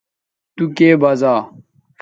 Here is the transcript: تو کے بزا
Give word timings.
تو 0.55 0.63
کے 0.77 0.87
بزا 1.01 1.35